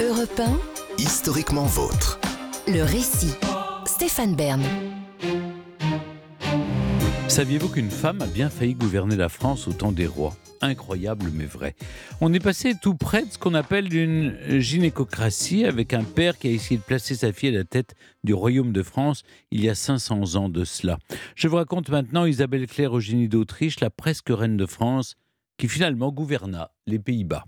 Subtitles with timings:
[0.00, 0.58] Europe 1,
[0.98, 2.20] Historiquement vôtre.
[2.68, 3.32] le récit.
[3.86, 4.62] Stéphane Bern.
[7.28, 10.34] Saviez-vous qu'une femme a bien failli gouverner la France au temps des rois?
[10.60, 11.74] Incroyable mais vrai.
[12.20, 16.48] On est passé tout près de ce qu'on appelle une gynécocratie avec un père qui
[16.48, 17.94] a essayé de placer sa fille à la tête
[18.24, 20.98] du royaume de France il y a 500 ans de cela.
[21.34, 25.14] Je vous raconte maintenant Isabelle Claire Eugénie d'Autriche, la presque reine de France,
[25.58, 27.44] qui finalement gouverna les Pays-Bas.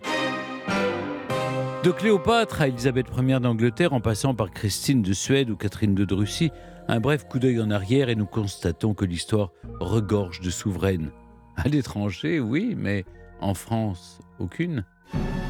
[1.85, 6.13] De Cléopâtre à Élisabeth Ier d'Angleterre, en passant par Christine de Suède ou Catherine de
[6.13, 6.51] Russie,
[6.89, 11.13] un bref coup d'œil en arrière et nous constatons que l'histoire regorge de souveraines.
[11.57, 13.05] À l'étranger, oui, mais
[13.41, 14.85] en France, aucune.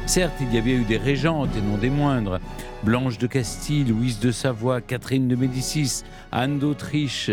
[0.05, 2.39] Certes, il y avait eu des régentes et non des moindres.
[2.83, 7.31] Blanche de Castille, Louise de Savoie, Catherine de Médicis, Anne d'Autriche.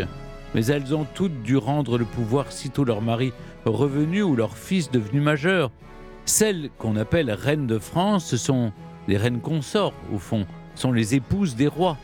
[0.54, 3.34] Mais elles ont toutes dû rendre le pouvoir sitôt leur mari
[3.66, 5.70] revenu ou leur fils devenu majeur.
[6.24, 8.72] Celles qu'on appelle reines de France, ce sont
[9.08, 11.96] les reines consorts, au fond, sont les épouses des rois.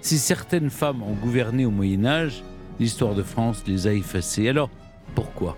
[0.00, 2.42] Si certaines femmes ont gouverné au Moyen Âge,
[2.80, 4.48] l'histoire de France les a effacées.
[4.48, 4.70] Alors,
[5.14, 5.56] pourquoi?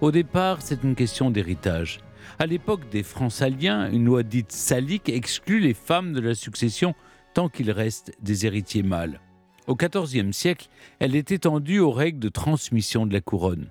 [0.00, 2.00] Au départ, c'est une question d'héritage.
[2.38, 6.94] À l'époque des Francaliens, une loi dite salique exclut les femmes de la succession
[7.34, 9.20] tant qu'il reste des héritiers mâles.
[9.66, 10.68] Au XIVe siècle,
[10.98, 13.68] elle est étendue aux règles de transmission de la couronne.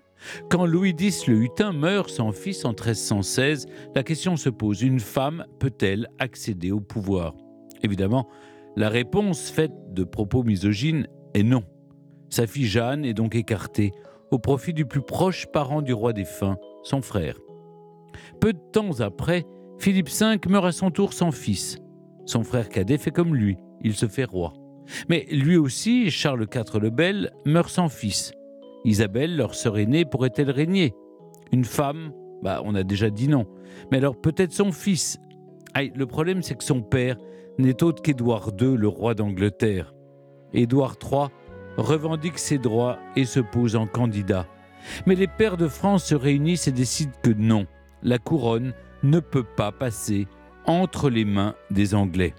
[0.49, 4.99] Quand Louis X le Hutin meurt sans fils en 1316, la question se pose une
[4.99, 7.35] femme peut-elle accéder au pouvoir?
[7.83, 8.27] Évidemment,
[8.75, 11.63] la réponse faite de propos misogynes est non.
[12.29, 13.91] Sa fille Jeanne est donc écartée
[14.31, 17.37] au profit du plus proche parent du roi défunt, son frère.
[18.41, 19.45] Peu de temps après,
[19.79, 21.77] Philippe V meurt à son tour sans fils.
[22.25, 24.53] Son frère cadet fait comme lui, il se fait roi.
[25.09, 28.31] Mais lui aussi, Charles IV le Bel, meurt sans fils.
[28.87, 30.95] Isabelle, leur sœur aînée, pourrait-elle régner?
[31.51, 32.13] Une femme?
[32.41, 33.45] Bah, on a déjà dit non.
[33.91, 35.19] Mais alors peut-être son fils?
[35.75, 37.17] Le problème, c'est que son père
[37.57, 39.93] n'est autre qu'Édouard II, le roi d'Angleterre.
[40.53, 41.27] Édouard III
[41.75, 44.47] revendique ses droits et se pose en candidat.
[45.05, 47.67] Mais les pères de France se réunissent et décident que non,
[48.03, 48.73] la couronne
[49.03, 50.27] ne peut pas passer
[50.65, 52.33] entre les mains des Anglais.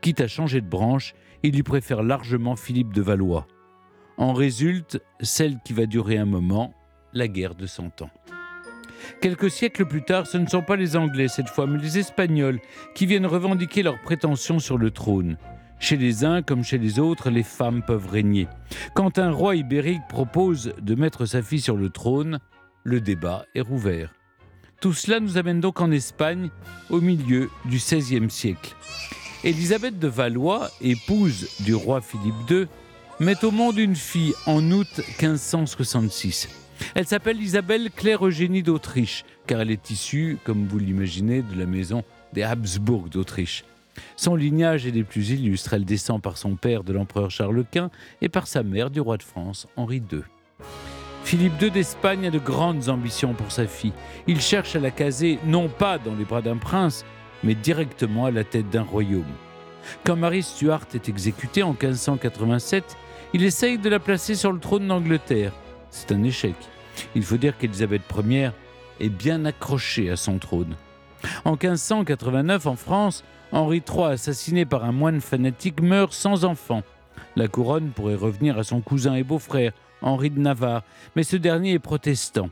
[0.00, 3.46] Quitte à changer de branche, ils lui préfèrent largement Philippe de Valois.
[4.18, 6.72] En résulte celle qui va durer un moment,
[7.12, 8.10] la guerre de Cent Ans.
[9.20, 12.60] Quelques siècles plus tard, ce ne sont pas les Anglais cette fois, mais les Espagnols
[12.94, 15.36] qui viennent revendiquer leurs prétentions sur le trône.
[15.78, 18.48] Chez les uns comme chez les autres, les femmes peuvent régner.
[18.94, 22.38] Quand un roi ibérique propose de mettre sa fille sur le trône,
[22.84, 24.14] le débat est rouvert.
[24.80, 26.50] Tout cela nous amène donc en Espagne
[26.90, 28.74] au milieu du XVIe siècle.
[29.44, 32.66] Élisabeth de Valois, épouse du roi Philippe II,
[33.18, 36.48] met au monde une fille en août 1566.
[36.94, 41.66] Elle s'appelle Isabelle Claire Eugénie d'Autriche, car elle est issue, comme vous l'imaginez, de la
[41.66, 43.64] maison des Habsbourg d'Autriche.
[44.16, 45.72] Son lignage est des plus illustres.
[45.72, 47.90] Elle descend par son père de l'empereur Charles Quint
[48.20, 50.20] et par sa mère du roi de France Henri II.
[51.24, 53.94] Philippe II d'Espagne a de grandes ambitions pour sa fille.
[54.26, 57.06] Il cherche à la caser non pas dans les bras d'un prince,
[57.42, 59.24] mais directement à la tête d'un royaume.
[60.04, 62.96] Quand Marie Stuart est exécutée en 1587,
[63.36, 65.52] il essaye de la placer sur le trône d'Angleterre.
[65.90, 66.54] C'est un échec.
[67.14, 68.48] Il faut dire qu'Élisabeth Ier
[68.98, 70.74] est bien accrochée à son trône.
[71.44, 76.82] En 1589, en France, Henri III, assassiné par un moine fanatique, meurt sans enfant.
[77.36, 80.82] La couronne pourrait revenir à son cousin et beau-frère, Henri de Navarre,
[81.14, 82.48] mais ce dernier est protestant.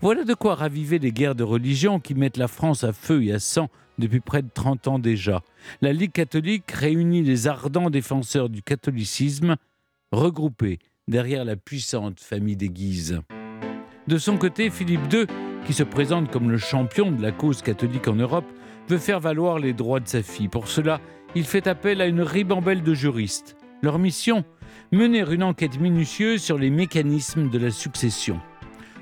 [0.00, 3.32] Voilà de quoi raviver les guerres de religion qui mettent la France à feu et
[3.32, 3.68] à sang
[3.98, 5.42] depuis près de 30 ans déjà.
[5.80, 9.54] La Ligue catholique réunit les ardents défenseurs du catholicisme,
[10.14, 13.20] regroupés derrière la puissante famille des Guises.
[14.06, 15.26] De son côté, Philippe II,
[15.66, 18.46] qui se présente comme le champion de la cause catholique en Europe,
[18.88, 20.48] veut faire valoir les droits de sa fille.
[20.48, 21.00] Pour cela,
[21.34, 23.56] il fait appel à une ribambelle de juristes.
[23.82, 24.44] Leur mission
[24.92, 28.40] Mener une enquête minutieuse sur les mécanismes de la succession.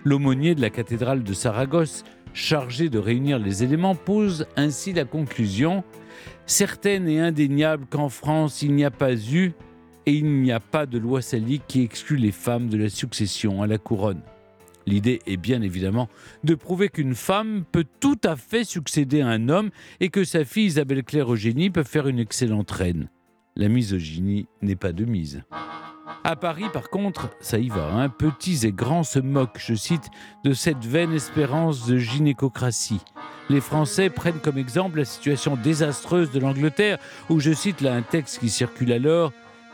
[0.05, 5.85] L'aumônier de la cathédrale de Saragosse, chargé de réunir les éléments, pose ainsi la conclusion
[6.47, 9.53] certaine et indéniable qu'en France il n'y a pas eu
[10.07, 13.63] et il n'y a pas de loi salique qui exclut les femmes de la succession
[13.63, 14.21] à la couronne.
[14.87, 16.09] L'idée est bien évidemment
[16.45, 19.71] de prouver qu'une femme peut tout à fait succéder à un homme
[20.01, 23.09] et que sa fille Isabelle Claire Eugénie peut faire une excellente reine.
[23.55, 25.43] La misogynie n'est pas de mise.
[26.25, 30.09] À Paris, par contre, ça y va, hein, petits et grands se moquent, je cite,
[30.45, 33.01] de cette vaine espérance de gynécocratie.
[33.51, 38.03] Les Français prennent comme exemple la situation désastreuse de l'Angleterre, où je cite là un
[38.03, 39.33] texte qui circule alors,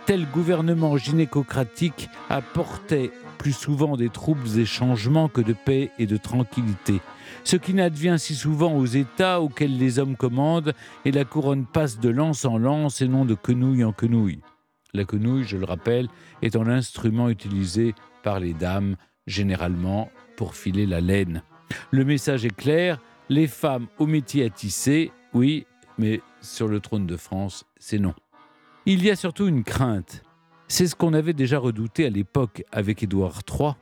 [0.08, 6.16] tel gouvernement gynécocratique apportait plus souvent des troubles et changements que de paix et de
[6.16, 7.02] tranquillité.
[7.44, 10.72] Ce qui n'advient si souvent aux États auxquels les hommes commandent,
[11.04, 14.40] et la couronne passe de lance en lance et non de quenouille en quenouille.
[14.94, 16.08] La quenouille, je le rappelle,
[16.40, 18.96] étant l'instrument utilisé par les dames,
[19.26, 21.42] généralement pour filer la laine.
[21.90, 25.66] Le message est clair, les femmes au métier à tisser, oui,
[25.98, 28.14] mais sur le trône de France, c'est non.
[28.90, 30.22] Il y a surtout une crainte.
[30.66, 33.72] C'est ce qu'on avait déjà redouté à l'époque avec Édouard III,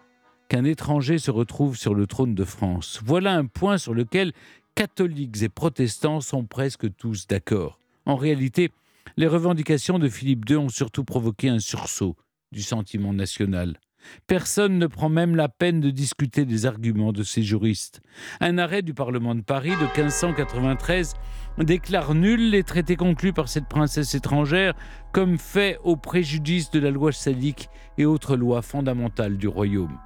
[0.49, 3.01] qu'un étranger se retrouve sur le trône de France.
[3.05, 4.33] Voilà un point sur lequel
[4.75, 7.79] catholiques et protestants sont presque tous d'accord.
[8.05, 8.73] En réalité,
[9.17, 12.17] les revendications de Philippe II ont surtout provoqué un sursaut
[12.51, 13.79] du sentiment national.
[14.27, 18.01] Personne ne prend même la peine de discuter des arguments de ces juristes.
[18.41, 21.15] Un arrêt du Parlement de Paris de 1593
[21.59, 24.75] déclare nuls les traités conclus par cette princesse étrangère
[25.13, 27.69] comme faits au préjudice de la loi salique
[27.99, 29.99] et autres lois fondamentales du royaume.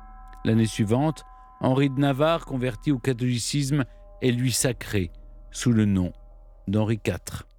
[0.44, 1.24] L'année suivante,
[1.60, 3.84] Henri de Navarre, converti au catholicisme,
[4.22, 5.10] est lui sacré
[5.50, 6.12] sous le nom
[6.68, 7.49] d'Henri IV.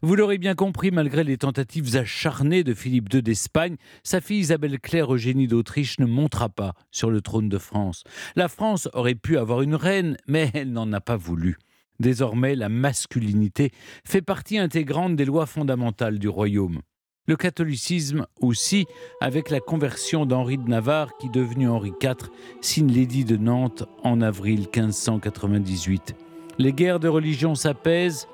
[0.00, 3.74] Vous l'aurez bien compris, malgré les tentatives acharnées de Philippe II d'Espagne,
[4.04, 8.04] sa fille Isabelle Claire Eugénie d'Autriche ne montera pas sur le trône de France.
[8.36, 11.58] La France aurait pu avoir une reine, mais elle n'en a pas voulu.
[11.98, 13.72] Désormais, la masculinité
[14.04, 16.80] fait partie intégrante des lois fondamentales du royaume.
[17.26, 18.86] Le catholicisme aussi,
[19.20, 22.30] avec la conversion d'Henri de Navarre, qui, devenu Henri IV,
[22.60, 26.14] signe l'édit de Nantes en avril 1598.
[26.58, 28.28] Les guerres de religion s'apaisent,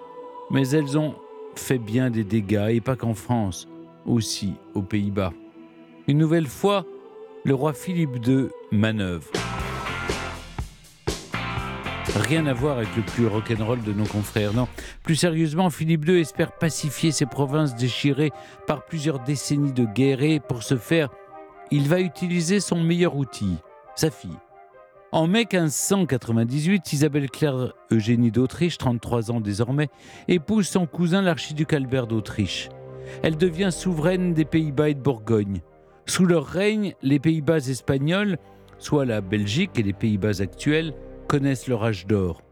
[0.50, 1.14] mais elles ont
[1.58, 3.68] fait bien des dégâts, et pas qu'en France,
[4.06, 5.32] aussi aux Pays-Bas.
[6.06, 6.84] Une nouvelle fois,
[7.44, 9.30] le roi Philippe II manœuvre.
[12.14, 14.68] Rien à voir avec le plus rock'n'roll de nos confrères, non.
[15.02, 18.30] Plus sérieusement, Philippe II espère pacifier ses provinces déchirées
[18.66, 21.08] par plusieurs décennies de guerre et, pour ce faire,
[21.70, 23.56] il va utiliser son meilleur outil,
[23.96, 24.38] sa fille.
[25.14, 29.88] En mai 1598, Isabelle Claire Eugénie d'Autriche, 33 ans désormais,
[30.26, 32.68] épouse son cousin l'archiduc Albert d'Autriche.
[33.22, 35.60] Elle devient souveraine des Pays-Bas et de Bourgogne.
[36.06, 38.38] Sous leur règne, les Pays-Bas espagnols,
[38.78, 40.92] soit la Belgique et les Pays-Bas actuels,
[41.28, 42.42] connaissent leur âge d'or.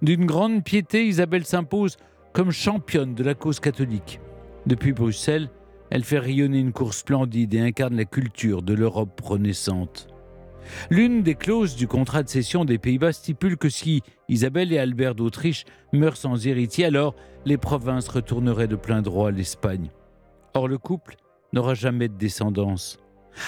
[0.00, 1.96] D'une grande piété, Isabelle s'impose
[2.32, 4.20] comme championne de la cause catholique.
[4.66, 5.50] Depuis Bruxelles,
[5.90, 10.11] elle fait rayonner une cour splendide et incarne la culture de l'Europe renaissante.
[10.90, 15.14] L'une des clauses du contrat de cession des Pays-Bas stipule que si Isabelle et Albert
[15.14, 17.14] d'Autriche meurent sans héritier, alors
[17.44, 19.90] les provinces retourneraient de plein droit à l'Espagne.
[20.54, 21.16] Or, le couple
[21.52, 22.98] n'aura jamais de descendance.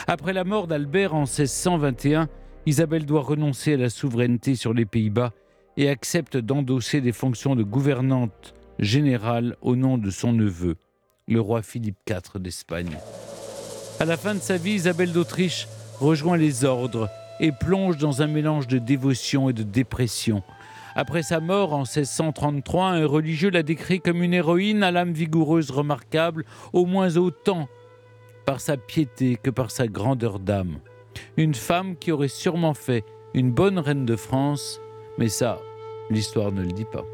[0.06, 2.28] Après la mort d'Albert en 1621,
[2.66, 5.32] Isabelle doit renoncer à la souveraineté sur les Pays-Bas
[5.76, 10.76] et accepte d'endosser des fonctions de gouvernante générale au nom de son neveu,
[11.28, 12.96] le roi Philippe IV d'Espagne.
[14.00, 15.68] À la fin de sa vie, Isabelle d'Autriche
[15.98, 17.08] rejoint les ordres
[17.40, 20.42] et plonge dans un mélange de dévotion et de dépression.
[20.94, 25.70] Après sa mort en 1633, un religieux la décrit comme une héroïne à l'âme vigoureuse
[25.70, 27.68] remarquable, au moins autant
[28.46, 30.78] par sa piété que par sa grandeur d'âme.
[31.36, 33.04] Une femme qui aurait sûrement fait
[33.34, 34.80] une bonne reine de France,
[35.18, 35.58] mais ça,
[36.10, 37.04] l'histoire ne le dit pas.